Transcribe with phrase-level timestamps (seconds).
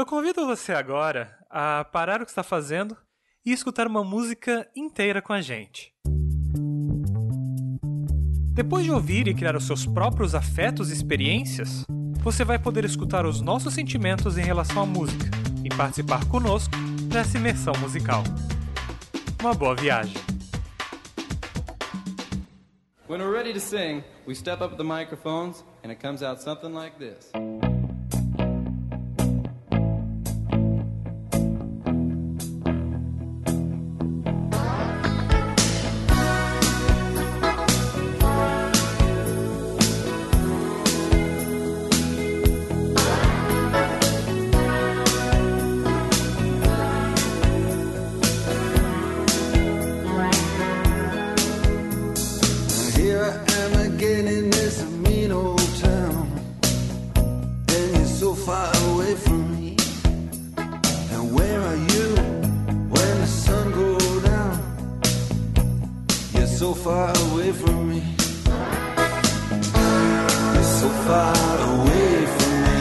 [0.00, 2.96] Eu convido você agora a parar o que está fazendo
[3.44, 5.92] e escutar uma música inteira com a gente.
[8.54, 11.84] Depois de ouvir e criar os seus próprios afetos e experiências,
[12.22, 15.26] você vai poder escutar os nossos sentimentos em relação à música
[15.62, 16.74] e participar conosco
[17.12, 18.24] dessa imersão musical.
[19.38, 20.16] Uma boa viagem!
[23.06, 26.72] When we're ready to sing, we step up the microphones and it comes out something
[26.72, 27.30] like this.
[66.60, 68.02] So far away from me.
[70.52, 72.78] You're so far away from me.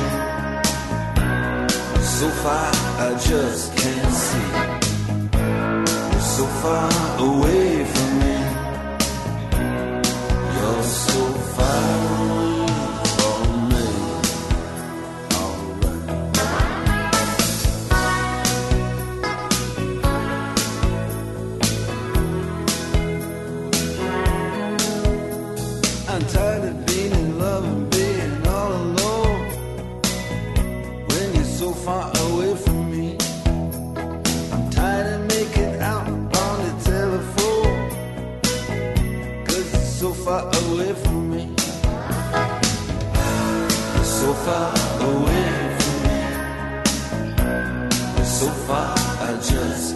[2.17, 2.72] So far
[3.05, 4.50] I just can't see.
[6.11, 7.98] You're so far away from me.
[40.30, 41.44] Far away from me.
[44.16, 44.69] So far
[45.09, 45.49] away
[45.80, 46.19] from me.
[48.38, 48.94] So far,
[49.27, 49.89] I just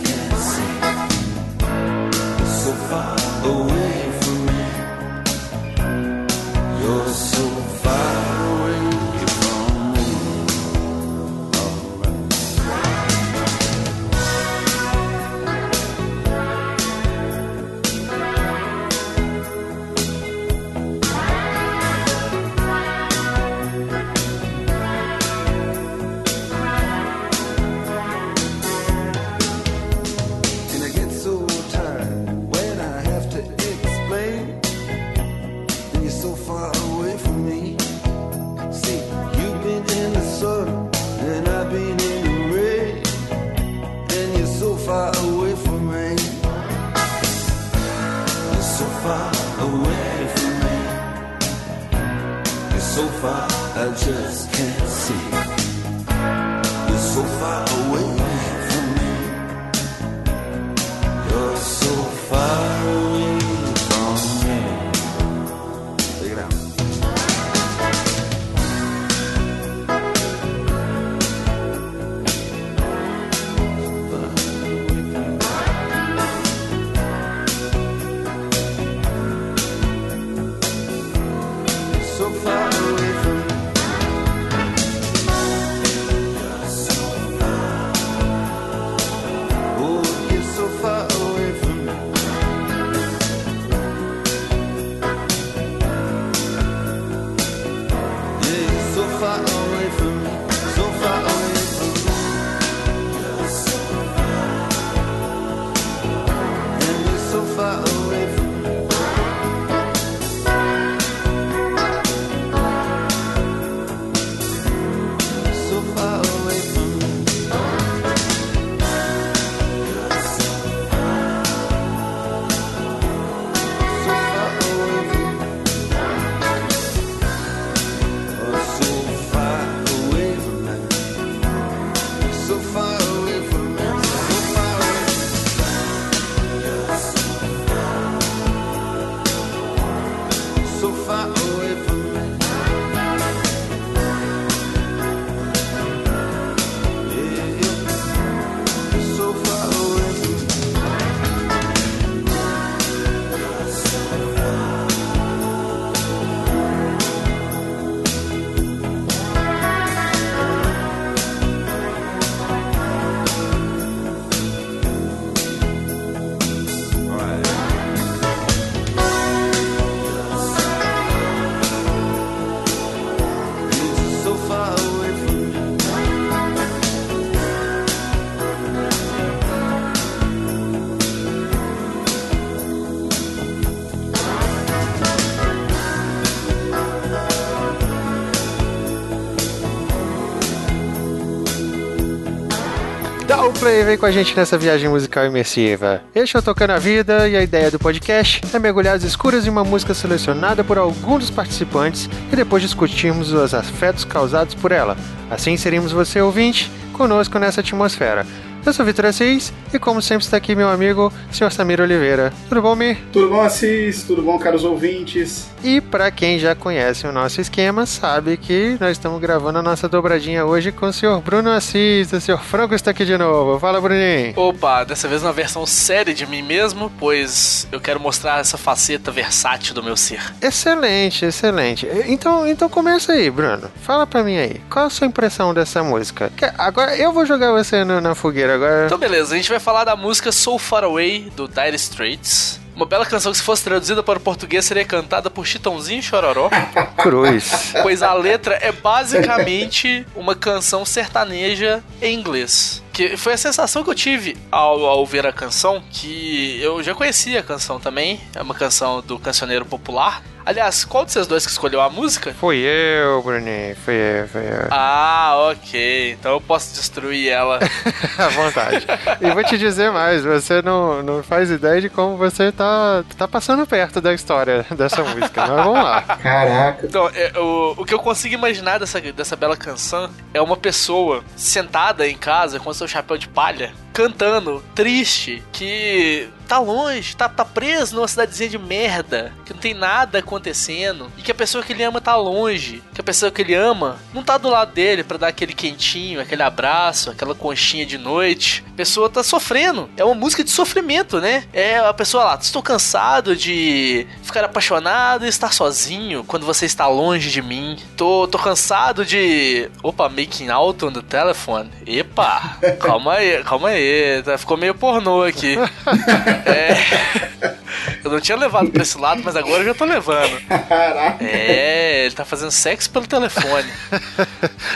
[193.97, 196.01] com a gente nessa viagem musical imersiva.
[196.15, 199.45] Este é o Tocando a Vida e a ideia do podcast é mergulhar as escuras
[199.45, 204.71] em uma música selecionada por algum dos participantes e depois discutirmos os afetos causados por
[204.71, 204.97] ela.
[205.29, 208.25] Assim seríamos você, ouvinte, conosco nessa atmosfera.
[208.65, 211.51] Eu sou Vitor Assis e, como sempre, está aqui meu amigo, Sr.
[211.51, 212.31] Samir Oliveira.
[212.47, 212.97] Tudo bom, Mir?
[213.11, 214.03] Tudo bom, Assis?
[214.03, 215.47] Tudo bom, caros ouvintes?
[215.61, 219.89] E para quem já conhece o nosso esquema, sabe que nós estamos gravando a nossa
[219.89, 221.19] dobradinha hoje com o Sr.
[221.21, 222.13] Bruno Assis.
[222.13, 222.37] O Sr.
[222.39, 223.59] Franco está aqui de novo.
[223.59, 224.31] Fala, Bruninho.
[224.37, 229.11] Opa, dessa vez uma versão séria de mim mesmo, pois eu quero mostrar essa faceta
[229.11, 230.21] versátil do meu ser.
[230.41, 231.85] Excelente, excelente.
[232.07, 233.69] Então, então começa aí, Bruno.
[233.81, 234.61] Fala pra mim aí.
[234.69, 236.31] Qual a sua impressão dessa música?
[236.37, 238.85] Que- Agora eu vou jogar você na fogueira agora.
[238.85, 242.61] Então, beleza, a gente vai falar da música So Far Away do Dire Straits.
[242.75, 246.03] Uma bela canção que, se fosse traduzida para o português, seria cantada por Chitãozinho e
[246.03, 246.49] Chororó.
[246.97, 247.71] Cruz.
[247.83, 252.81] pois a letra é basicamente uma canção sertaneja em inglês.
[252.91, 256.95] Que foi a sensação que eu tive ao, ao ouvir a canção, que eu já
[256.95, 258.19] conhecia a canção também.
[258.35, 260.23] É uma canção do cancioneiro popular.
[260.45, 262.33] Aliás, qual de vocês dois que escolheu a música?
[262.33, 263.75] Fui eu, Bruninho.
[263.77, 264.67] Fui eu, fui eu.
[264.71, 266.11] Ah, ok.
[266.11, 267.59] Então eu posso destruir ela.
[268.17, 268.85] À vontade.
[269.21, 273.27] E vou te dizer mais, você não, não faz ideia de como você tá, tá
[273.27, 275.47] passando perto da história dessa música.
[275.47, 276.01] Mas vamos lá.
[276.01, 276.85] Caraca.
[276.85, 281.23] Então, é, o, o que eu consigo imaginar dessa, dessa bela canção é uma pessoa
[281.35, 287.43] sentada em casa com seu chapéu de palha, cantando, triste, que tá longe, tá, tá
[287.43, 291.73] preso numa cidadezinha de merda, que não tem nada acontecendo, e que a pessoa que
[291.73, 295.03] ele ama tá longe, que a pessoa que ele ama não tá do lado dele
[295.03, 298.63] pra dar aquele quentinho, aquele abraço, aquela conchinha de noite.
[298.71, 299.89] A pessoa tá sofrendo.
[299.97, 301.43] É uma música de sofrimento, né?
[301.51, 306.87] É a pessoa lá, estou cansado de ficar apaixonado e estar sozinho quando você está
[306.87, 307.77] longe de mim.
[307.97, 309.69] Tô, tô cansado de.
[309.81, 311.71] Opa, making out on the telephone.
[311.87, 314.21] Epa, calma aí, calma aí.
[314.23, 315.55] tá- Ficou meio pornô aqui.
[316.45, 317.55] É.
[318.03, 320.39] Eu não tinha levado pra esse lado, mas agora eu já tô levando.
[320.67, 321.23] Caraca.
[321.23, 323.69] É, ele tá fazendo sexo pelo telefone.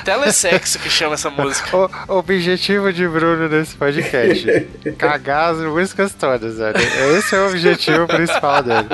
[0.04, 1.78] Telesexo que chama essa música.
[2.08, 4.68] O objetivo de Bruno nesse podcast:
[4.98, 6.78] cagar as músicas todas, velho.
[7.18, 8.88] Esse é o objetivo principal dele.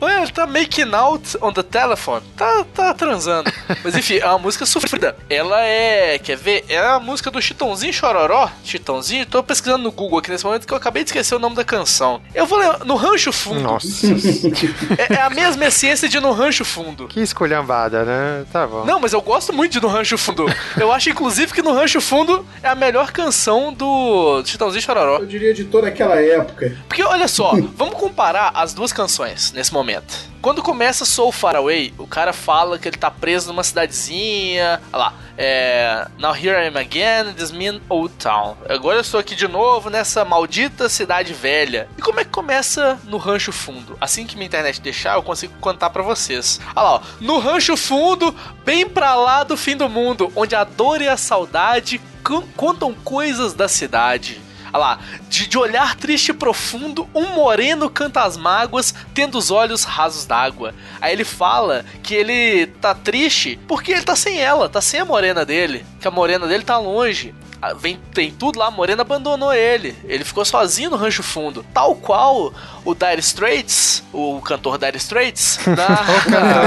[0.00, 2.22] Ué, ele tá making out on the telephone.
[2.36, 3.52] Tá, tá transando.
[3.82, 5.16] Mas enfim, é uma música sofrida.
[5.28, 6.18] Ela é.
[6.18, 6.64] Quer ver?
[6.68, 8.50] É a música do Chitãozinho Chororó.
[8.64, 11.56] Chitãozinho, tô pesquisando no Google aqui nesse momento que eu acabei de esquecer o nome
[11.56, 12.22] da canção.
[12.34, 13.60] Eu vou ler no Rancho Fundo.
[13.60, 14.06] Nossa,
[14.98, 17.06] É, é a mesma essência de No Rancho Fundo.
[17.08, 18.44] que esculhambada, né?
[18.52, 18.84] Tá bom.
[18.84, 20.46] Não, mas eu gosto muito de No Rancho Fundo.
[20.78, 25.18] Eu acho, inclusive, que No Rancho Fundo é a melhor canção do Chitãozinho Chororó.
[25.18, 26.76] Eu diria de toda aquela época.
[26.88, 30.14] Porque olha só, vamos comparar as duas canções nesse momento.
[30.40, 34.80] Quando começa Soul Far Away, o cara fala que ele tá preso numa cidadezinha.
[34.92, 35.14] Olha lá.
[35.36, 36.06] É.
[36.18, 38.56] Now here I am again, this mean old town.
[38.68, 41.88] Agora eu estou aqui de novo nessa maldita cidade velha.
[41.98, 43.96] E como é que começa no Rancho Fundo?
[44.00, 46.60] Assim que minha internet deixar, eu consigo contar pra vocês.
[46.76, 47.00] Olha lá, ó.
[47.20, 48.34] No Rancho Fundo,
[48.64, 52.94] bem pra lá do fim do mundo, onde a dor e a saudade con- contam
[52.94, 54.40] coisas da cidade.
[54.74, 59.52] Olha lá, de, de olhar triste e profundo, um moreno canta as mágoas, tendo os
[59.52, 60.74] olhos rasos d'água.
[61.00, 65.04] Aí ele fala que ele tá triste porque ele tá sem ela, tá sem a
[65.04, 67.32] morena dele, que a morena dele tá longe.
[67.64, 69.96] Ah, Vem, tem tudo lá, a morena abandonou ele.
[70.04, 71.64] Ele ficou sozinho no rancho fundo.
[71.72, 72.52] Tal qual
[72.84, 76.04] o Dire Straits, o cantor Dire Straits, na,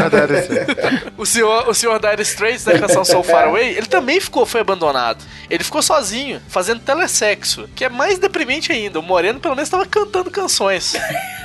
[1.15, 4.61] o senhor, o senhor Dire Straits da canção So Far Away, ele também ficou, foi
[4.61, 5.23] abandonado.
[5.47, 8.99] Ele ficou sozinho, fazendo telesexo, que é mais deprimente ainda.
[8.99, 10.95] O Moreno, pelo menos, estava cantando canções.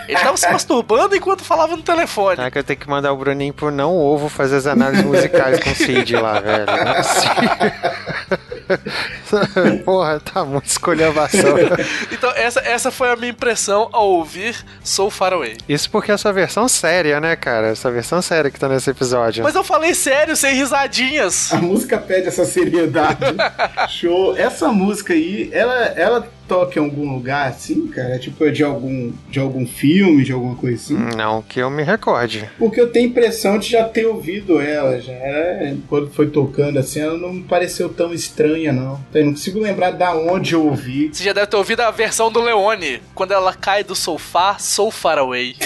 [0.09, 2.37] Ele tava se masturbando enquanto falava no telefone.
[2.37, 5.61] Será que eu tenho que mandar o Bruninho pro não ovo fazer as análises musicais
[5.61, 6.67] com o Cid lá, velho?
[6.73, 8.52] Não é possível.
[9.85, 11.43] Porra, tá muito escolhambação.
[12.11, 15.57] Então, essa, essa foi a minha impressão ao ouvir So Far Away.
[15.69, 17.69] Isso porque é a sua versão séria, né, cara?
[17.69, 19.43] Essa versão séria que tá nesse episódio.
[19.43, 21.53] Mas eu falei sério, sem risadinhas.
[21.53, 23.19] A música pede essa seriedade.
[23.89, 24.37] Show.
[24.37, 28.19] Essa música aí, ela, ela toca em algum lugar assim, cara?
[28.19, 30.99] Tipo, de algum, de algum filme, de alguma coisa assim?
[31.17, 32.47] Não que eu me recorde.
[32.59, 35.15] Porque eu tenho a impressão de já ter ouvido ela, já.
[35.15, 39.01] Ela, quando foi tocando assim, ela não me pareceu tão estranha, não.
[39.15, 41.09] Eu não consigo lembrar da onde eu ouvi.
[41.11, 44.91] Você já deve ter ouvido a versão do Leone, quando ela cai do sofá, So
[44.91, 45.57] Far Away.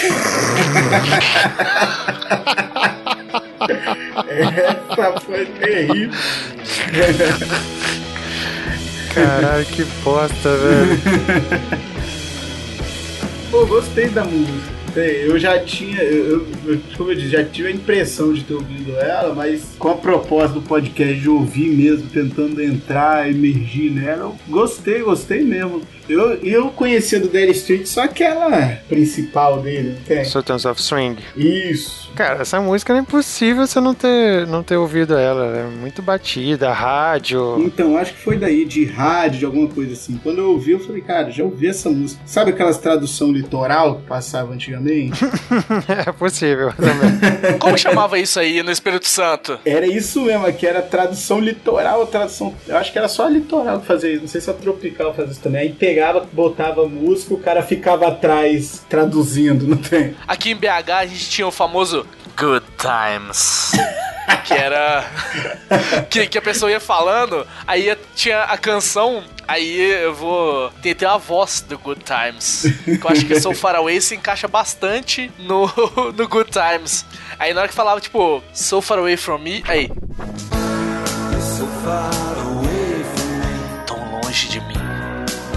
[4.29, 6.11] Essa foi terrível.
[9.13, 10.99] Caralho, que bosta, velho.
[13.49, 14.77] Pô, gostei da música.
[14.93, 15.21] tem.
[15.21, 18.95] Eu já tinha, eu, eu, como eu disse, já tive a impressão de ter ouvido
[18.97, 24.35] ela, mas com a proposta do podcast de ouvir mesmo, tentando entrar, emergir nela, eu
[24.49, 25.81] gostei, gostei mesmo.
[26.09, 30.25] Eu, eu conhecia do Dire Street só aquela principal dele, não tem?
[30.25, 31.17] Sultans of Swing.
[31.35, 32.06] Isso.
[32.17, 35.45] Cara, essa música é impossível você não ter, não ter ouvido ela.
[35.45, 37.59] Ela É muito batida, rádio.
[37.59, 40.19] Então, acho que foi daí, de rádio, de alguma coisa assim.
[40.23, 42.19] Quando eu ouvi, eu falei, cara, já ouvi essa música.
[42.25, 45.23] Sabe aquelas tradução litoral que passava antigamente?
[46.07, 47.59] é possível também.
[47.61, 49.59] Como chamava isso aí no Espírito Santo?
[49.63, 52.55] Era isso mesmo, que era tradução litoral, tradução.
[52.67, 54.21] Eu acho que era só a litoral que fazia isso.
[54.21, 55.61] Não sei se a tropical fazia isso também.
[55.61, 60.15] Aí pegava, botava música, o cara ficava atrás traduzindo, não tem?
[60.27, 62.06] Aqui em BH a gente tinha o famoso
[62.37, 63.71] Good Times.
[64.45, 65.05] que era.
[66.09, 69.23] que, que a pessoa ia falando, aí tinha a canção.
[69.47, 72.65] Aí eu vou ter a voz do Good Times.
[72.83, 75.67] Que eu acho que So Far Away se encaixa bastante no,
[76.15, 77.05] no Good Times.
[77.39, 79.89] Aí na hora que falava, tipo, So Far Away From Me, aí,
[81.39, 82.11] So far
[82.45, 84.75] away from me, tão longe de mim.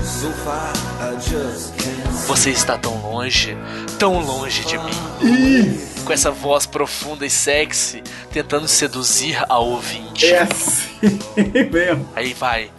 [0.03, 2.27] so far I just can't.
[2.29, 3.57] Você está tão longe,
[3.99, 5.90] tão longe de mim.
[6.05, 8.03] Com essa voz profunda e sexy,
[8.33, 10.27] tentando seduzir a ouvinte.
[10.33, 10.89] É assim
[11.71, 12.09] mesmo.
[12.17, 12.71] Aí vai.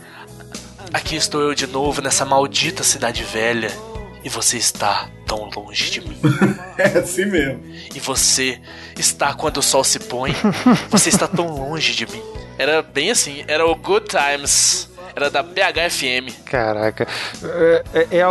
[0.93, 3.71] Aqui estou eu de novo nessa maldita cidade velha.
[4.23, 6.17] E você está tão longe de mim.
[6.77, 7.61] É assim mesmo.
[7.93, 8.59] E você
[8.97, 10.35] está quando o sol se põe.
[10.89, 12.21] Você está tão longe de mim.
[12.57, 14.89] Era bem assim, era o Good Times.
[15.15, 16.31] Era da BHFM.
[16.45, 17.07] Caraca.
[17.43, 18.23] É, é- é é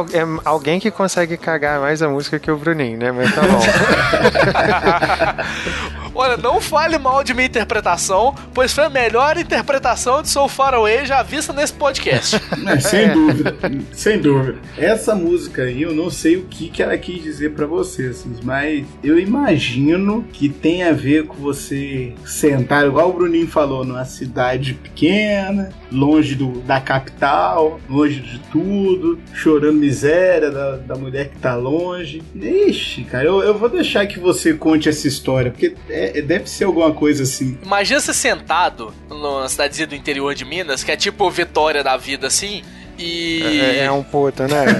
[0.44, 3.12] alguém que consegue cagar mais a música que o Bruninho, né?
[3.12, 3.60] Mas tá bom.
[6.14, 10.74] Olha, não fale mal de minha interpretação, pois foi a melhor interpretação de So Far
[10.74, 12.40] Away já vista nesse podcast.
[12.58, 13.56] Mas, sem dúvida,
[13.92, 14.58] sem dúvida.
[14.76, 18.34] Essa música aí, eu não sei o que, que ela quis dizer pra vocês, assim,
[18.42, 24.04] mas eu imagino que tem a ver com você sentar, igual o Bruninho falou, numa
[24.04, 31.38] cidade pequena, longe do, da capital, longe de tudo, chorando miséria da, da mulher que
[31.38, 32.22] tá longe.
[32.34, 36.64] Ixi, cara, eu, eu vou deixar que você conte essa história, porque é- deve ser
[36.64, 37.58] alguma coisa assim.
[37.62, 42.26] Imagina você sentado numa cidadezinha do interior de Minas, que é tipo Vitória da vida
[42.26, 42.62] assim,
[43.00, 43.60] e.
[43.60, 44.66] É, é um puto, né?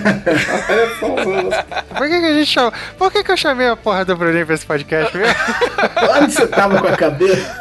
[1.88, 2.72] Por que, que a gente chamou?
[2.98, 5.34] Por que, que eu chamei a porra do Bruninho pra esse podcast mesmo?
[6.20, 7.58] Onde você tava com a cabeça?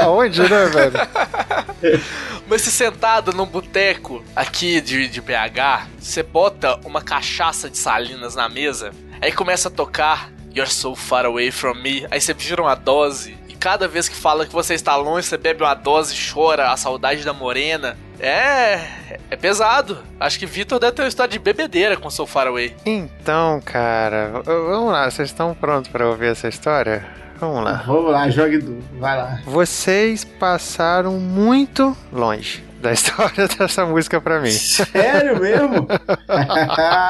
[0.00, 2.02] Aonde, né, velho?
[2.48, 8.34] Mas se sentado num boteco aqui de, de BH, você bota uma cachaça de salinas
[8.34, 12.60] na mesa, aí começa a tocar You're so far away from me, aí você vira
[12.60, 16.14] uma dose, e cada vez que fala que você está longe, você bebe uma dose
[16.14, 17.96] e chora a saudade da morena.
[18.18, 19.18] É.
[19.30, 19.98] É pesado.
[20.18, 22.76] Acho que Vitor deve ter uma história de bebedeira com So Far Away.
[22.84, 27.06] Então, cara, vamos lá, vocês estão prontos pra ouvir essa história?
[27.40, 27.82] Vamos lá.
[27.86, 28.82] Vamos lá, jogue duro.
[28.98, 29.38] Vai lá.
[29.44, 34.50] Vocês passaram muito longe da história dessa música pra mim.
[34.50, 35.86] Sério mesmo?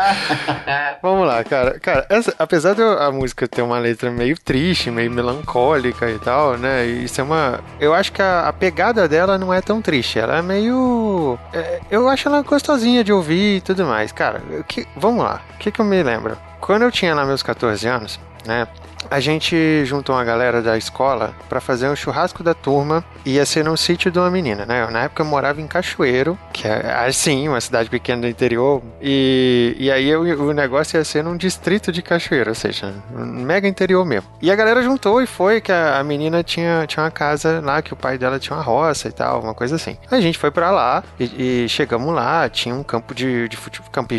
[1.02, 1.78] Vamos lá, cara.
[1.80, 6.84] Cara, essa- apesar da música ter uma letra meio triste, meio melancólica e tal, né?
[6.86, 7.60] Isso é uma.
[7.78, 10.18] Eu acho que a, a pegada dela não é tão triste.
[10.18, 11.38] Ela é meio.
[11.52, 14.12] é, eu acho ela gostosinha de ouvir e tudo mais.
[14.12, 15.40] Cara, que- vamos lá.
[15.54, 16.36] O que, que eu me lembro?
[16.60, 18.66] Quando eu tinha lá meus 14 anos, né?
[19.08, 23.04] A gente juntou uma galera da escola pra fazer um churrasco da turma.
[23.24, 24.86] Ia ser num sítio de uma menina, né?
[24.90, 28.82] Na época eu morava em Cachoeiro, que é assim, uma cidade pequena do interior.
[29.00, 33.24] E, e aí eu- o negócio ia ser num distrito de Cachoeiro, ou seja, um
[33.24, 34.28] mega interior mesmo.
[34.40, 37.82] E a galera juntou e foi que a, a menina tinha, tinha uma casa lá,
[37.82, 39.96] que o pai dela tinha uma roça e tal, uma coisa assim.
[40.10, 43.58] A gente foi pra lá e, e chegamos lá, tinha um campo de, de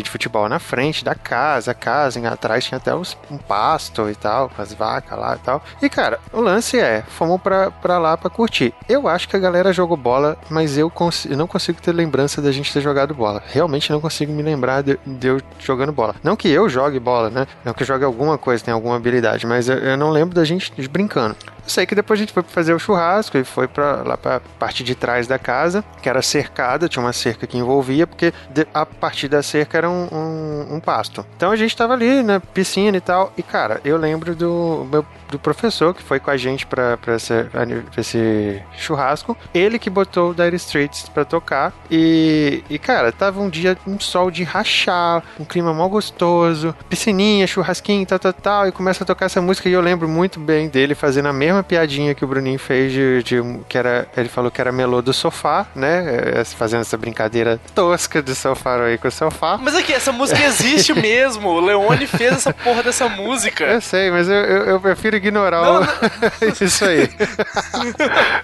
[0.02, 4.14] de futebol na frente da casa, a casa, em atrás tinha até um pasto e
[4.14, 5.62] tal, com as vacas lá e tal.
[5.82, 8.72] E cara, o lance é, fomos pra, pra lá pra curtir.
[8.88, 12.40] Eu acho que a galera jogou bola, mas eu, cons- eu não consigo ter lembrança
[12.42, 13.42] da gente ter jogado bola.
[13.46, 16.14] Realmente não consigo me lembrar de, de eu jogando bola.
[16.22, 17.46] Não que eu jogue bola, né?
[17.64, 20.44] Não que eu jogue alguma coisa, tenha alguma habilidade, mas eu, eu não lembro da
[20.44, 21.36] gente brincando.
[21.66, 24.82] Sei que depois a gente foi fazer o churrasco e foi pra, lá pra parte
[24.82, 28.32] de trás da casa, que era cercada, tinha uma cerca que envolvia, porque
[28.74, 31.24] a partir da cerca era um, um- um pasto.
[31.36, 35.06] Então a gente tava ali, na piscina e tal, e cara, eu lembro do meu
[35.32, 39.36] do professor, que foi com a gente pra, pra, esse, churrasco.
[39.54, 41.72] Ele que botou o Dire Straits pra tocar.
[41.90, 47.46] E, e, cara, tava um dia, um sol de rachar, um clima mó gostoso, piscininha,
[47.46, 48.68] churrasquinho, tal, tal, tal.
[48.68, 51.62] E começa a tocar essa música e eu lembro muito bem dele fazendo a mesma
[51.62, 55.12] piadinha que o Bruninho fez de, de- que era, ele falou que era melô do
[55.12, 56.40] sofá, né?
[56.40, 59.58] É, Fazendo essa brincadeira tosca de sofá aí com o sofá.
[59.58, 61.48] Mas aqui, essa música existe mesmo.
[61.48, 63.64] O Leone fez essa porra dessa música.
[63.64, 65.82] Eu sei, mas eu, eu, eu prefiro ignorar o...
[66.64, 67.08] isso aí.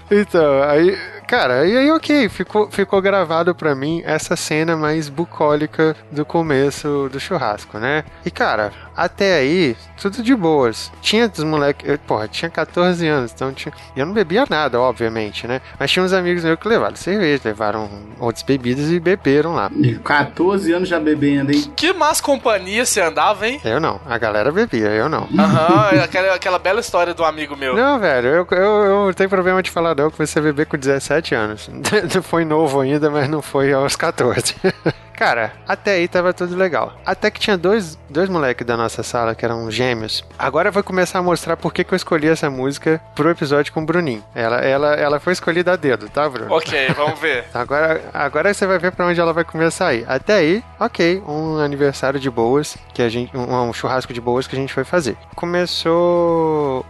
[0.09, 5.95] então, aí, cara, e aí ok, ficou, ficou gravado pra mim essa cena mais bucólica
[6.11, 8.03] do começo do churrasco, né?
[8.25, 10.91] E cara, até aí, tudo de boas.
[11.01, 15.47] Tinha dos moleques, eu, porra, tinha 14 anos, então tinha, eu não bebia nada, obviamente,
[15.47, 15.61] né?
[15.79, 19.71] Mas tinha uns amigos meus que levaram cerveja, levaram outras bebidas e beberam lá.
[19.73, 21.71] E 14 anos já bebendo, hein?
[21.77, 23.61] Que más companhia você andava, hein?
[23.63, 25.29] Eu não, a galera bebia, eu não.
[25.37, 27.75] Aham, aquela, aquela bela história do amigo meu.
[27.75, 31.33] Não, velho, eu, eu, eu tenho problema de falar não, que a beber com 17
[31.33, 31.67] anos.
[32.13, 34.55] Não foi novo ainda, mas não foi aos 14.
[35.19, 36.93] Cara, até aí tava tudo legal.
[37.05, 40.23] Até que tinha dois, dois moleques da nossa sala que eram gêmeos.
[40.39, 43.73] Agora eu vou começar a mostrar por que, que eu escolhi essa música pro episódio
[43.73, 44.23] com o Bruninho.
[44.33, 46.55] Ela, ela, ela foi escolhida a dedo, tá, Bruno?
[46.55, 47.43] Ok, vamos ver.
[47.53, 50.05] Agora, agora você vai ver pra onde ela vai começar a ir.
[50.07, 54.47] Até aí, ok, um aniversário de boas, que a gente, um, um churrasco de boas
[54.47, 55.17] que a gente foi fazer.
[55.35, 56.85] Começou,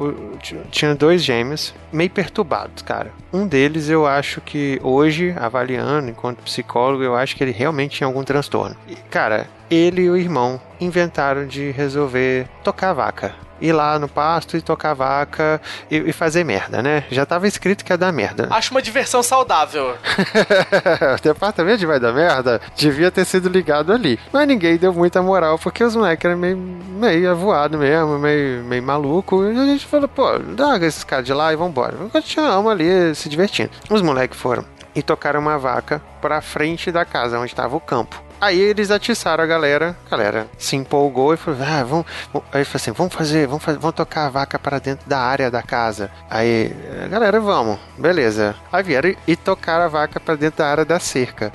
[0.70, 3.12] tinha dois gêmeos, meio perturbados, cara.
[3.32, 8.08] Um deles eu acho que hoje, avaliando enquanto psicólogo, eu acho que ele realmente tinha
[8.08, 8.76] algum transtorno.
[8.88, 13.36] E, cara, ele e o irmão inventaram de resolver tocar vaca.
[13.62, 15.62] Ir lá no pasto e tocar vaca
[15.92, 17.04] e, e fazer merda, né?
[17.12, 18.48] Já tava escrito que ia dar merda.
[18.56, 19.96] Acho uma diversão saudável.
[21.18, 24.18] o departamento de vai dar merda devia ter sido ligado ali.
[24.32, 28.82] Mas ninguém deu muita moral, porque os moleques eram meio, meio avoado mesmo, meio, meio
[28.82, 29.44] maluco.
[29.44, 31.98] E a gente falou, pô, larga esses caras de lá e vambora.
[32.14, 33.72] Continuamos ali se divertindo.
[33.90, 34.64] Os moleques foram
[35.00, 38.22] e tocaram uma vaca pra frente da casa, onde estava o campo.
[38.41, 42.06] Aí eles atiçaram a galera, a galera se empolgou e falou: ah, vamos,
[42.53, 45.50] aí falou assim, vamos fazer, vamos fazer, vamos tocar a vaca para dentro da área
[45.51, 46.10] da casa.
[46.29, 48.56] Aí, a galera, vamos, beleza.
[48.72, 51.51] Aí vieram e- tocaram a vaca para dentro da área da cerca.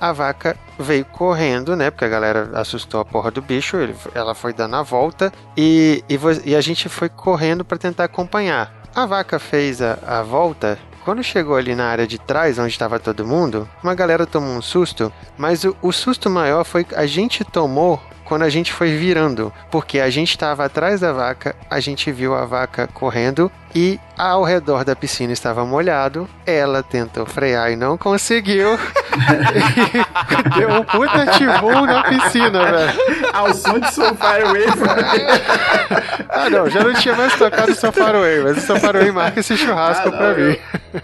[0.00, 1.90] A vaca veio correndo, né?
[1.90, 3.76] Porque a galera assustou a porra do bicho.
[3.76, 8.04] ele- ela foi dando a volta e, e, e a gente foi correndo para tentar
[8.04, 8.72] acompanhar.
[8.94, 10.76] A vaca fez a, a volta.
[11.06, 14.60] Quando chegou ali na área de trás, onde estava todo mundo, uma galera tomou um
[14.60, 18.96] susto, mas o, o susto maior foi que a gente tomou quando a gente foi
[18.96, 23.98] virando, porque a gente estava atrás da vaca, a gente viu a vaca correndo e
[24.16, 26.28] ao redor da piscina estava molhado.
[26.46, 28.74] Ela tentou frear e não conseguiu.
[28.74, 28.78] E
[30.58, 32.92] Deu um puta tibum na piscina, velho.
[33.32, 34.86] Ao som de So Far Away from
[36.30, 40.08] Ah, não, já não tinha mais tocado o Sofaroei, mas o Sofaroei marca esse churrasco
[40.08, 40.58] Ah, não, pra eu- mim.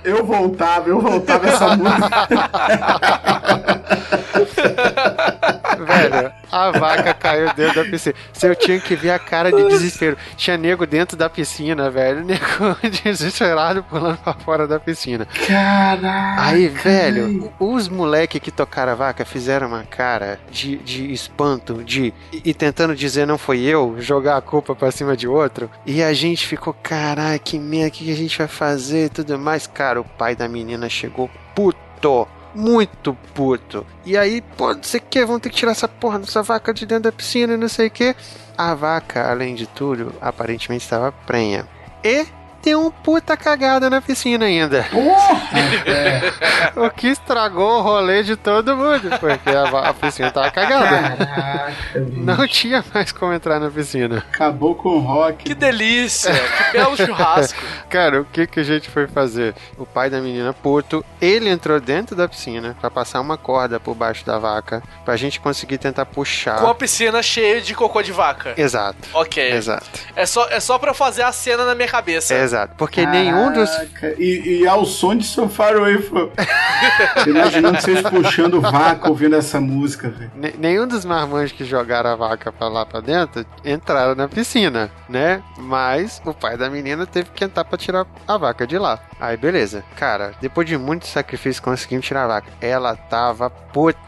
[0.04, 2.28] Eu voltava, eu voltava essa música.
[5.84, 8.14] Velho, a vaca caiu dentro da piscina.
[8.32, 10.16] Se eu tinha que ver a cara de desespero.
[10.36, 12.24] Tinha nego dentro da piscina, velho.
[12.32, 15.26] Nego desesperado pulando pra fora da piscina.
[15.46, 16.42] Caraca.
[16.42, 22.12] Aí, velho, os moleque que tocaram a vaca fizeram uma cara de, de espanto, de
[22.32, 25.70] e, e tentando dizer não foi eu, jogar a culpa pra cima de outro.
[25.86, 29.38] E a gente ficou, caralho, que merda, o que a gente vai fazer e tudo
[29.38, 29.66] mais.
[29.66, 32.26] Cara, o pai da menina chegou puto.
[32.54, 33.86] Muito puto.
[34.04, 36.74] E aí, pô, não sei o que, vamos ter que tirar essa porra dessa vaca
[36.74, 38.14] de dentro da piscina, não sei o que.
[38.56, 41.66] A vaca, além de tudo, aparentemente estava prenha.
[42.04, 42.26] E
[42.62, 44.86] tem um puta cagada na piscina ainda.
[46.76, 51.16] O que estragou o rolê de todo mundo, porque a, a piscina tava cagada.
[51.16, 51.72] Caraca.
[52.12, 54.24] Não tinha mais como entrar na piscina.
[54.32, 55.44] Acabou com o rock.
[55.44, 57.60] Que delícia, que belo churrasco.
[57.90, 59.54] Cara, o que que a gente foi fazer?
[59.76, 63.94] O pai da menina puto, ele entrou dentro da piscina pra passar uma corda por
[63.94, 66.60] baixo da vaca, pra gente conseguir tentar puxar.
[66.60, 68.54] Com a piscina cheia de cocô de vaca.
[68.56, 69.08] Exato.
[69.12, 69.52] Ok.
[69.52, 69.88] Exato.
[70.14, 72.34] É só, é só pra fazer a cena na minha cabeça.
[72.34, 72.51] Exato.
[72.76, 73.70] Porque nenhum dos.
[73.70, 76.30] Caraca, E, e ao som de So Far Away from...
[77.26, 80.30] Imaginando vocês puxando vaca ouvindo essa música, velho.
[80.34, 84.90] ne- Nenhum dos marmanjos que jogaram a vaca pra lá pra dentro entraram na piscina,
[85.08, 85.42] né?
[85.58, 88.98] Mas o pai da menina teve que entrar pra tirar a vaca de lá.
[89.20, 89.84] Aí, beleza.
[89.96, 92.48] Cara, depois de muito sacrifício, conseguimos tirar a vaca.
[92.60, 93.98] Ela tava puta.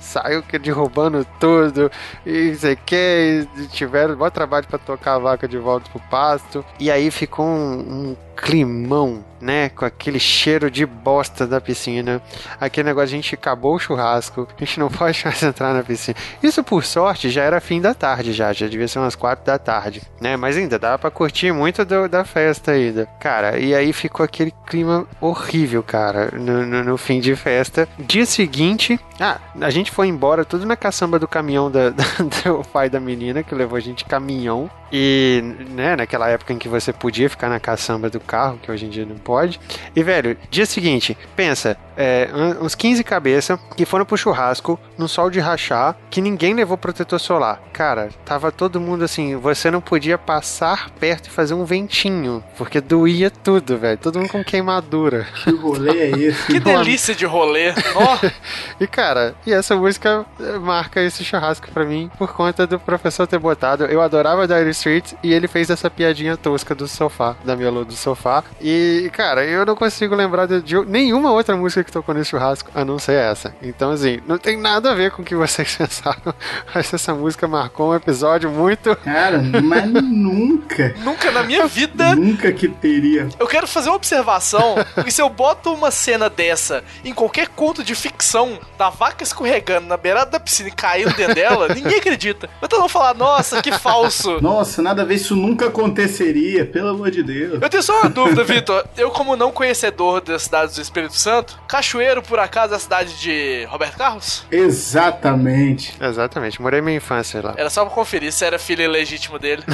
[0.00, 1.90] Saiu que derrubando tudo
[2.24, 3.48] e não sei o que.
[3.70, 6.64] Tiveram bom trabalho pra tocar a vaca de volta pro pasto.
[6.78, 9.68] E aí ficou um, um climão, né?
[9.70, 12.20] Com aquele cheiro de bosta da piscina.
[12.60, 16.16] Aquele negócio, a gente acabou o churrasco, a gente não pode mais entrar na piscina.
[16.42, 19.58] Isso, por sorte, já era fim da tarde já, já devia ser umas quatro da
[19.58, 20.36] tarde, né?
[20.36, 23.06] Mas ainda dava pra curtir muito do- da festa ainda.
[23.20, 27.88] Cara, e aí ficou aquele clima horrível, cara, no, no- no fim de festa.
[27.98, 31.90] Dia seguinte, ah, a gente foi embora tudo na caçamba do caminhão da,
[32.44, 34.70] do pai da menina, que levou a gente caminhão.
[34.90, 38.86] E, né, naquela época em que você podia ficar na caçamba do carro, que hoje
[38.86, 39.58] em dia não pode.
[39.96, 42.28] E, velho, dia seguinte, pensa, é,
[42.60, 47.18] uns 15 cabeça que foram pro churrasco, no sol de rachar, que ninguém levou protetor
[47.18, 47.60] solar.
[47.72, 52.80] Cara, tava todo mundo assim, você não podia passar perto e fazer um ventinho, porque
[52.80, 53.98] doía tudo, velho.
[53.98, 55.26] Todo mundo com queimadura.
[55.48, 56.46] Que rolê é esse?
[56.46, 57.70] Que delícia de rolê.
[57.96, 58.18] Ó,
[58.80, 63.26] E cara, e essa música eh, marca esse churrasco pra mim por conta do professor
[63.26, 63.84] ter botado.
[63.86, 67.94] Eu adorava Dire Street e ele fez essa piadinha tosca do sofá, da melô do
[67.94, 68.44] sofá.
[68.60, 72.70] E cara, eu não consigo lembrar de, de nenhuma outra música que tocou nesse churrasco
[72.74, 73.54] a não ser essa.
[73.62, 76.34] Então assim, não tem nada a ver com o que vocês pensaram.
[76.74, 78.94] Mas essa música marcou um episódio muito.
[78.96, 80.94] Cara, mas nunca.
[81.02, 83.28] nunca na minha vida Nunca que teria.
[83.38, 87.82] Eu quero fazer uma observação, e se eu boto uma cena dessa em qualquer conto
[87.82, 92.48] de ficção, da vaca escorregando na beirada da piscina e caindo dentro dela, ninguém acredita.
[92.68, 94.40] Todo mundo falar, nossa, que falso.
[94.40, 97.62] Nossa, nada a ver, isso nunca aconteceria, pelo amor de Deus.
[97.62, 98.84] Eu tenho só uma dúvida, Vitor.
[98.96, 103.16] Eu, como não conhecedor das cidades do Espírito Santo, Cachoeiro, por acaso, é a cidade
[103.20, 104.44] de Roberto Carlos?
[104.50, 105.94] Exatamente.
[106.00, 107.54] Exatamente, morei minha infância lá.
[107.56, 109.62] Era só pra conferir se era filho ilegítimo dele.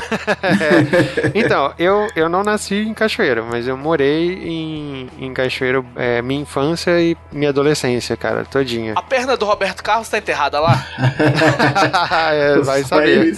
[1.35, 6.43] Então, eu, eu não nasci em Cachoeiro, mas eu morei em, em Cachoeiro é, minha
[6.43, 8.93] infância e minha adolescência, cara, todinha.
[8.97, 10.85] A perna do Roberto Carlos tá enterrada lá?
[12.35, 13.35] É, vai saber.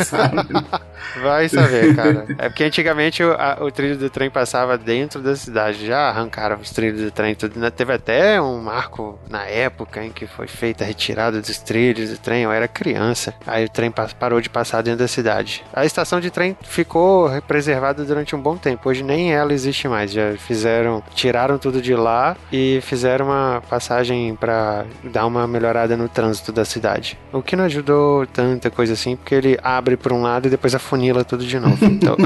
[1.22, 2.26] Vai saber, cara.
[2.38, 5.86] É porque antigamente o, a- o trilho do trem passava dentro da cidade.
[5.86, 7.34] Já arrancaram os trilhos do trem.
[7.34, 7.58] Tudo.
[7.58, 7.70] né?
[7.70, 12.18] Teve até um marco na época em que foi feita a retirada dos trilhos do
[12.18, 12.42] trem.
[12.42, 13.34] Eu era criança.
[13.46, 15.64] Aí o trem parou de passar dentro da cidade.
[15.72, 18.88] A estação de trem ficou preservada durante um bom tempo.
[18.88, 20.12] Hoje nem ela existe mais.
[20.12, 26.08] Já fizeram, tiraram tudo de lá e fizeram uma passagem pra dar uma melhorada no
[26.08, 27.18] trânsito da cidade.
[27.32, 30.74] O que não ajudou tanta coisa assim, porque ele abre por um lado e depois
[30.74, 31.76] afunila tudo de novo.
[31.96, 32.16] Então,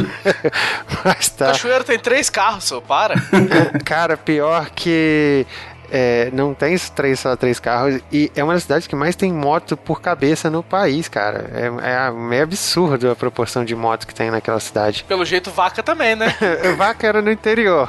[1.05, 1.47] mas tá.
[1.49, 3.14] Cachoeiro tem três carros, senhor, para.
[3.85, 5.47] Cara, pior que
[5.90, 9.33] é, não tem três, só três carros e é uma das cidades que mais tem
[9.33, 11.50] moto por cabeça no país, cara.
[11.53, 15.05] É, é meio absurdo a proporção de moto que tem naquela cidade.
[15.07, 16.35] Pelo jeito, vaca também, né?
[16.76, 17.88] Vaca era no interior.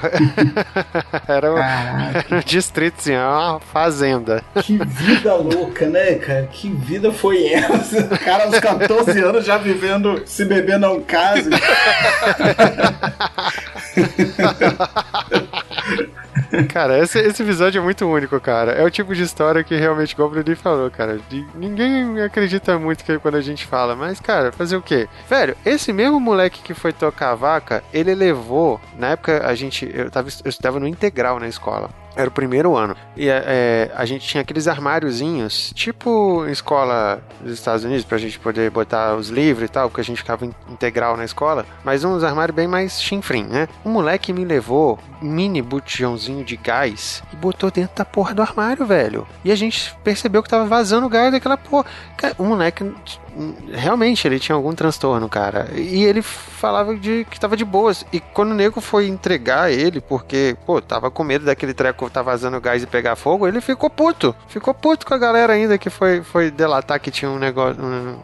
[1.27, 4.43] era, um, era um distrito, assim, uma fazenda.
[4.61, 6.47] que vida louca, né, cara?
[6.51, 8.01] Que vida foi essa?
[8.01, 11.49] O cara aos 14 anos já vivendo, se beber não case.
[16.69, 18.73] Cara, esse, esse episódio é muito único, cara.
[18.73, 21.19] É o tipo de história que realmente, igual o Bruninho falou, cara.
[21.29, 25.07] de- ninguém acredita muito que quando a gente fala, mas, cara, fazer o quê?
[25.29, 28.79] Velho, esse mesmo moleque que foi tocar a vaca, ele levou.
[28.97, 29.89] Na época, a gente.
[29.93, 31.89] Eu, tava, eu estudava no integral na escola.
[32.15, 32.95] Era o primeiro ano.
[33.15, 38.37] E é, é, a gente tinha aqueles armáriozinhos, tipo escola dos Estados Unidos, pra gente
[38.37, 41.65] poder botar os livros e tal, porque a gente ficava in- integral na escola.
[41.83, 43.67] Mas uns armários bem mais chinfrim, né?
[43.85, 48.41] Um moleque me levou um mini botijãozinho de gás e botou dentro da porra do
[48.41, 49.25] armário, velho.
[49.43, 51.85] E a gente percebeu que tava vazando gás daquela porra.
[52.37, 52.83] O moleque
[53.71, 55.69] realmente ele tinha algum transtorno, cara.
[55.75, 58.05] E ele falava de que tava de boas.
[58.11, 62.21] E quando o nego foi entregar ele, porque, pô, tava com medo daquele treco tá
[62.21, 64.35] vazando gás e pegar fogo, ele ficou puto.
[64.47, 68.17] Ficou puto com a galera ainda que foi, foi delatar que tinha um negócio, um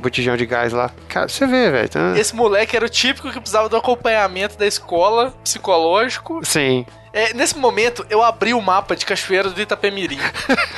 [0.00, 0.90] botijão de gás lá.
[1.08, 1.88] Cara, você vê, velho.
[1.88, 6.40] tá- Esse moleque era o típico que precisava do acompanhamento da escola, psicológico.
[6.44, 6.86] Sim.
[7.16, 10.18] É, nesse momento, eu abri o mapa de Cachoeiro do Itapemirim.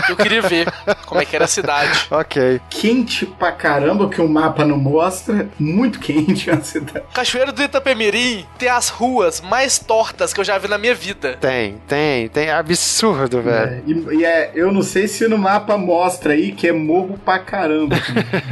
[0.08, 0.72] Eu queria ver
[1.04, 2.06] como é que era a cidade.
[2.18, 2.60] Ok.
[2.70, 5.48] Quente pra caramba, que o mapa não mostra.
[5.58, 7.04] Muito quente a cidade.
[7.12, 11.36] Cachoeiro do Itapemirim tem as ruas mais tortas que eu já vi na minha vida.
[11.40, 12.46] Tem, tem, tem.
[12.46, 13.72] É absurdo, velho.
[13.72, 17.18] É, e, e é, eu não sei se no mapa mostra aí que é morro
[17.24, 17.96] pra caramba.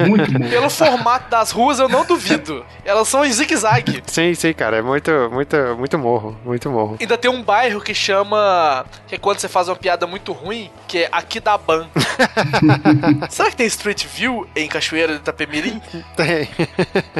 [0.07, 0.51] Muito morro.
[0.51, 2.64] Pelo formato das ruas, eu não duvido.
[2.85, 4.03] Elas são em zigue-zague.
[4.07, 4.79] Sim, sim, cara.
[4.79, 6.37] É muito, muito, muito morro.
[6.44, 6.96] Muito morro.
[7.01, 8.84] Ainda tem um bairro bairro que chama.
[9.06, 11.86] Que é quando você faz uma piada muito ruim, que é aqui da Ban.
[13.30, 15.80] Será que tem Street View em Cachoeira de Itapemirim?
[16.16, 16.48] Tem.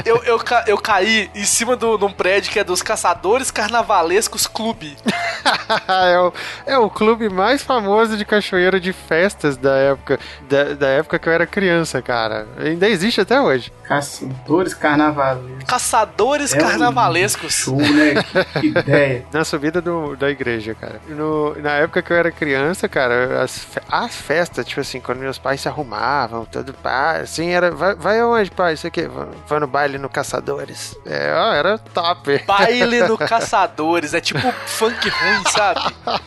[0.05, 3.51] Eu, eu, ca- eu caí em cima do- de um prédio que é dos Caçadores
[3.51, 4.97] Carnavalescos Clube.
[5.88, 6.33] é, o,
[6.66, 11.29] é o clube mais famoso de cachoeira de festas da época, da, da época que
[11.29, 12.47] eu era criança, cara.
[12.59, 13.73] Ainda existe até hoje.
[13.85, 15.64] Caçadores carnavaleiros.
[15.64, 17.53] Caçadores É um Carnavalescos.
[17.55, 18.23] Show, né?
[18.23, 19.25] Que, que ideia.
[19.33, 20.46] Na subida do, da igreja,
[20.81, 21.01] cara.
[21.09, 25.39] No- na época que eu era criança, cara, as, as festas, tipo assim, quando meus
[25.39, 27.71] pais se arrumavam, tudo pá, assim, era.
[27.71, 28.75] Vai, vai aonde, pai?
[28.75, 29.03] Isso aqui?
[29.07, 30.97] Vai, vai no baile no Caçadores.
[31.05, 32.39] É, ó, era top.
[32.47, 34.15] Baile no Caçadores.
[34.15, 35.81] É tipo funk ruim, sabe?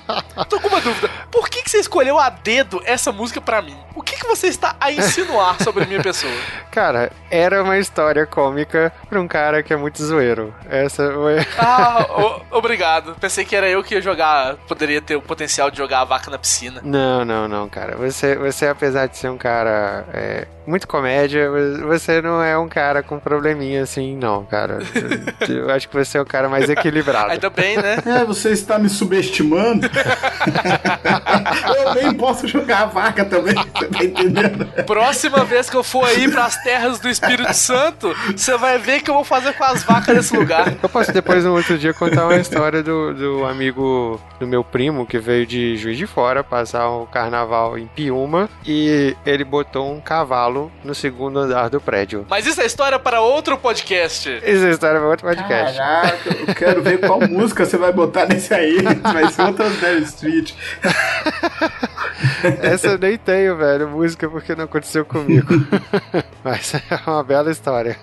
[0.50, 1.10] Tô com uma dúvida.
[1.32, 3.78] Por que, que você escolheu a dedo essa música pra mim?
[3.96, 6.32] O que, que você está a insinuar sobre a minha pessoa?
[6.72, 10.54] Cara, era uma história cômica pra um cara que é muito zoeiro.
[10.70, 11.46] Essa foi.
[11.58, 13.16] Ah, o- obrigado.
[13.20, 14.56] Pensei que era eu que ia jogar.
[14.68, 16.82] Poderia ter o potencial de jogar a vaca na piscina.
[16.84, 17.96] Não, não, não, cara.
[17.98, 21.50] Você, você apesar de ser um cara é, muito comédia,
[21.82, 24.80] você não é um cara com probleminha assim, não, cara.
[25.50, 27.32] Eu, acho que você é o cara mais equilibrado.
[27.32, 27.98] Ainda bem, né?
[28.10, 29.88] É, você está me subestimando?
[31.78, 34.66] eu nem posso jogar a vaca também, você tá entendendo?
[34.86, 39.04] Próxima vez que eu for aí pras terras do Espírito Santo, você vai ver o
[39.04, 40.74] que eu vou fazer com as vacas nesse lugar.
[40.82, 43.82] Eu posso depois, um outro dia, contar uma história do, do amigo
[44.40, 49.16] do meu primo que veio de Juiz de Fora passar um carnaval em Piúma e
[49.26, 52.26] ele botou um cavalo no segundo andar do prédio.
[52.30, 54.30] Mas isso é história para outro podcast.
[54.44, 55.78] Essa história é outro podcast.
[55.78, 58.78] Caraca, eu quero ver qual música você vai botar nesse aí.
[59.02, 60.54] Vai ser outra Dare Street.
[62.62, 65.48] Essa eu nem tenho, velho, música porque não aconteceu comigo.
[66.44, 67.98] Mas é uma bela história.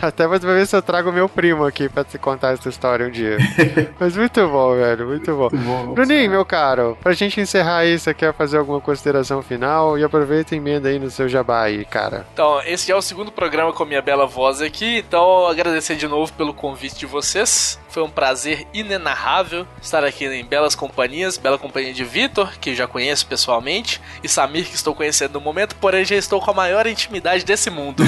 [0.00, 3.10] Até vou ver se eu trago meu primo aqui pra te contar essa história um
[3.10, 3.38] dia.
[3.98, 5.48] Mas muito bom, velho, muito bom.
[5.52, 5.94] Muito bom.
[5.94, 9.98] Bruninho, meu caro, pra gente encerrar aí, você quer fazer alguma consideração final?
[9.98, 12.26] E aproveita e emenda aí no seu jabá aí, cara.
[12.32, 16.06] Então, esse é o segundo programa com a minha bela voz aqui, então agradecer de
[16.06, 17.78] novo pelo convite de vocês.
[17.88, 22.86] Foi um prazer inenarrável estar aqui em belas companhias, bela companhia de Vitor, que já
[22.86, 26.86] conheço pessoalmente, e Samir, que estou conhecendo no momento, porém já estou com a maior
[26.86, 28.04] intimidade desse mundo.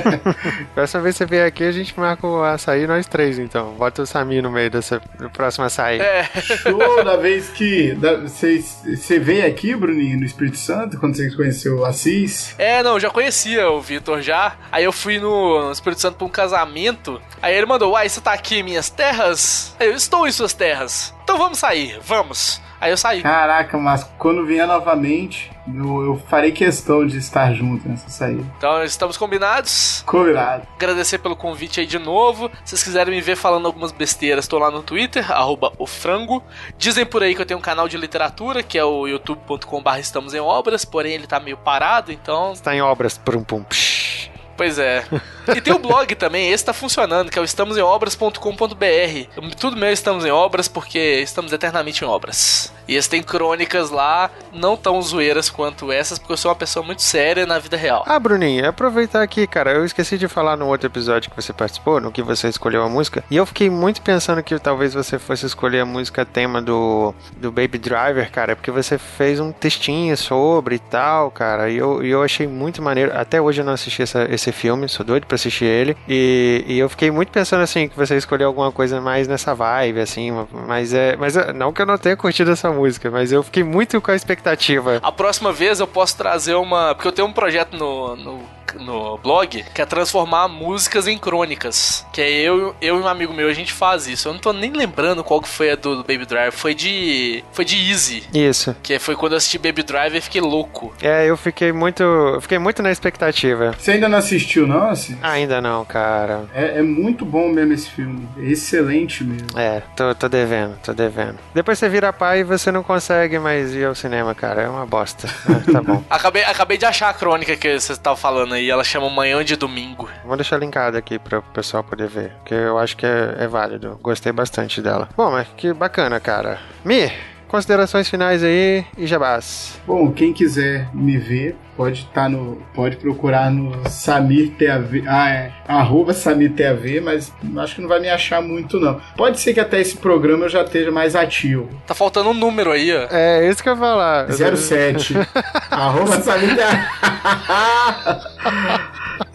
[0.74, 3.72] Próxima vez que você vier aqui, a gente marca o açaí nós três, então.
[3.72, 6.00] Bota o Samir no meio dessa do próximo açaí.
[6.00, 11.78] É, Show da vez que você veio aqui, Bruninho, no Espírito Santo, quando você conheceu
[11.78, 12.54] o Assis.
[12.58, 14.56] é, não, já conhecia o Vitor já.
[14.70, 17.20] Aí eu fui no Espírito Santo pra um casamento.
[17.40, 19.74] Aí ele mandou: Uai, você tá aqui em minhas terras?
[19.80, 21.14] Eu estou em suas terras.
[21.24, 22.60] Então vamos sair, vamos.
[22.82, 23.22] Aí eu saí.
[23.22, 28.42] Caraca, mas quando vier novamente, eu, eu farei questão de estar junto nessa saída.
[28.58, 30.02] Então estamos combinados.
[30.04, 30.66] Combinado.
[30.74, 32.50] Agradecer pelo convite aí de novo.
[32.64, 36.42] Se vocês quiserem me ver falando algumas besteiras, tô lá no Twitter, arroba o frango.
[36.76, 40.34] Dizem por aí que eu tenho um canal de literatura, que é o youtube.com.br estamos
[40.34, 42.52] em obras, porém ele tá meio parado, então.
[42.52, 43.16] Está em obras.
[43.16, 44.28] Prum, pum, psh.
[44.56, 45.04] Pois é.
[45.54, 49.56] E tem o blog também, esse tá funcionando, que é o estamosemobras.com.br.
[49.58, 52.72] Tudo meu é estamos em obras porque estamos eternamente em obras.
[52.88, 56.84] E esse tem crônicas lá, não tão zoeiras quanto essas, porque eu sou uma pessoa
[56.84, 58.02] muito séria na vida real.
[58.06, 59.72] Ah, Bruninho, aproveitar aqui, cara.
[59.72, 62.88] Eu esqueci de falar no outro episódio que você participou, no que você escolheu a
[62.88, 63.22] música.
[63.30, 67.52] E eu fiquei muito pensando que talvez você fosse escolher a música tema do, do
[67.52, 71.70] Baby Driver, cara, porque você fez um textinho sobre e tal, cara.
[71.70, 73.12] E eu, e eu achei muito maneiro.
[73.16, 75.96] Até hoje eu não assisti essa- esse filme, sou doido pra assistir ele.
[76.08, 80.00] E, e eu fiquei muito pensando assim, que você escolheu alguma coisa mais nessa vibe,
[80.00, 80.30] assim.
[80.66, 81.16] Mas é.
[81.16, 84.10] Mas é- não que eu não tenha curtido essa música, mas eu fiquei muito com
[84.10, 85.00] a expectativa.
[85.02, 86.94] A próxima vez eu posso trazer uma.
[86.94, 88.42] Porque eu tenho um projeto no, no,
[88.78, 92.06] no blog que é transformar músicas em crônicas.
[92.12, 94.28] Que é eu, eu e um amigo meu, a gente faz isso.
[94.28, 96.52] Eu não tô nem lembrando qual que foi a do, do Baby Driver.
[96.52, 97.42] Foi de.
[97.52, 98.24] Foi de Easy.
[98.32, 98.74] Isso.
[98.82, 100.94] Que foi quando eu assisti Baby Driver e fiquei louco.
[101.02, 102.02] É, eu fiquei muito.
[102.02, 103.74] eu Fiquei muito na expectativa.
[103.78, 105.16] Você ainda não assistiu, não, Assis?
[105.22, 106.44] Ainda não, cara.
[106.54, 108.28] É, é muito bom mesmo esse filme.
[108.38, 109.58] É excelente mesmo.
[109.58, 111.38] É, tô, tô devendo, tô devendo.
[111.54, 114.62] Depois você vira pai e você não consegue mais ir ao cinema, cara.
[114.62, 115.28] É uma bosta.
[115.48, 116.02] Ah, tá bom.
[116.10, 118.61] Acabei, acabei de achar a crônica que você tava falando aí.
[118.70, 120.08] Ela chama Manhã de Domingo.
[120.24, 123.46] Vou deixar linkado aqui para o pessoal poder ver, porque eu acho que é, é
[123.46, 123.98] válido.
[124.02, 125.08] Gostei bastante dela.
[125.16, 126.58] Bom, mas que bacana, cara.
[126.84, 127.10] Mi,
[127.52, 129.78] considerações finais aí e jabás.
[129.86, 132.62] Bom, quem quiser me ver, pode estar no.
[132.74, 135.04] Pode procurar no Samir TAV.
[135.06, 135.52] Ah, é.
[135.68, 138.98] Arroba Samir TAV, mas acho que não vai me achar muito, não.
[139.16, 141.68] Pode ser que até esse programa eu já esteja mais ativo.
[141.86, 143.06] Tá faltando um número aí, ó.
[143.10, 144.32] É, isso que eu ia falar.
[144.32, 145.14] 07.
[145.72, 146.78] arroba Samir TAV.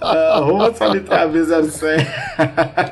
[0.02, 1.34] Arroba Samir TAV
[1.70, 2.08] 07.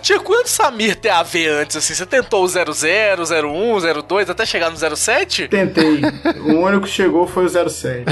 [0.01, 1.93] Tinha quantos Samir TAV antes, assim?
[1.93, 5.47] Você tentou o 00, 01, 02, até chegar no 07?
[5.47, 6.01] Tentei.
[6.45, 8.05] O único que chegou foi o 07.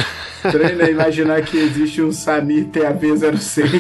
[0.51, 3.71] Treina imaginar que existe um Samir TAV 06.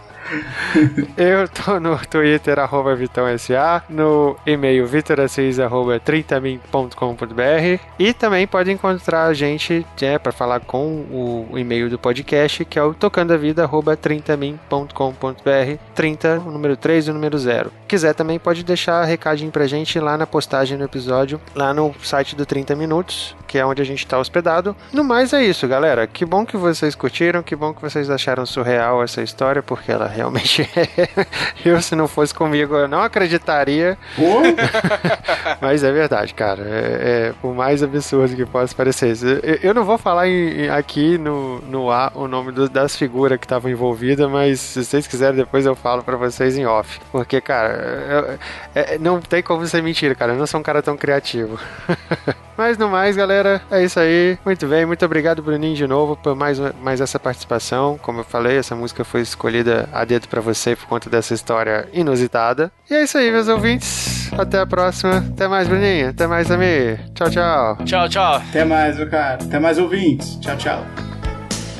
[1.16, 9.24] Eu tô no Twitter, arroba VitãoSA, no e-mail vitorassis, arroba 30min.com.br e também pode encontrar
[9.26, 13.96] a gente é, para falar com o, e-mail do podcast, que é o tocandavida, arroba
[13.96, 17.72] 30min.com.br 30, o número 3 e o número 0.
[17.86, 22.36] Quiser também pode deixar recadinho pra gente lá na postagem do episódio, lá no site
[22.36, 24.76] do 30 Minutos, que é onde a gente tá hospedado.
[24.92, 26.06] No mais é isso, galera.
[26.06, 30.06] Que bom que vocês curtiram, que bom que vocês acharam surreal essa história, porque ela
[30.20, 31.26] realmente é.
[31.64, 33.96] Eu, se não fosse comigo, eu não acreditaria.
[35.60, 36.62] Mas é verdade, cara.
[36.64, 39.14] É, é o mais absurdo que possa parecer.
[39.42, 43.38] Eu, eu não vou falar em- aqui no, no ar o nome do- das figuras
[43.38, 47.00] que estavam envolvidas, mas se vocês quiserem, depois eu falo pra vocês em off.
[47.12, 48.38] Porque, cara,
[48.74, 50.32] eu- é- não tem como ser mentira, cara.
[50.32, 51.58] Eu não sou um cara tão criativo.
[52.60, 54.38] Mas no mais, galera, é isso aí.
[54.44, 57.98] Muito bem, muito obrigado, Bruninho, de novo, por mais, mais essa participação.
[58.02, 61.88] Como eu falei, essa música foi escolhida a dedo pra você por conta dessa história
[61.90, 62.70] inusitada.
[62.90, 64.30] E é isso aí, meus ouvintes.
[64.38, 65.24] Até a próxima.
[65.32, 66.10] Até mais, Bruninho.
[66.10, 67.00] Até mais, Amir.
[67.14, 67.78] Tchau, tchau.
[67.86, 68.34] Tchau, tchau.
[68.50, 69.38] até mais, meu cara.
[69.42, 70.38] Até mais ouvintes.
[70.40, 70.86] Tchau, tchau.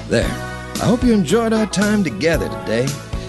[0.09, 0.25] There.
[0.83, 2.87] I hope you enjoyed our time together today.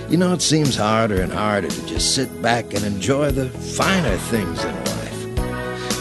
[0.09, 4.15] You know, it seems harder and harder to just sit back and enjoy the finer
[4.29, 5.00] things in life.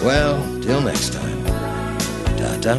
[0.02, 1.44] Well, till next time.
[2.38, 2.76] Ta ta.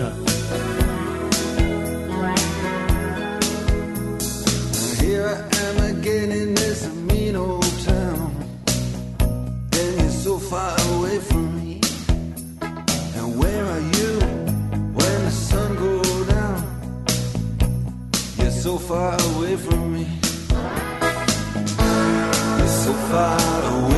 [5.00, 8.36] Here I am again in this mean old town.
[9.20, 11.80] And you're so far away from me.
[13.18, 14.12] And where are you
[14.98, 16.60] when the sun goes down?
[18.40, 20.08] You're so far away from me.
[22.58, 23.40] You're so far
[23.76, 23.91] away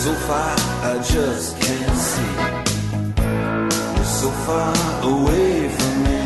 [0.00, 2.32] So far I just can't see.
[3.96, 6.19] You're so far away from me.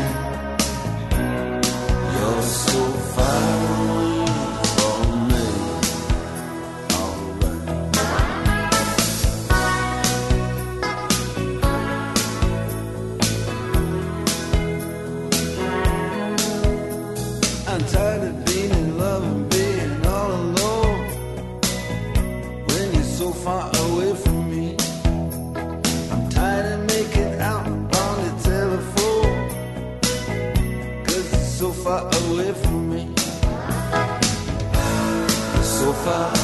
[36.05, 36.34] Far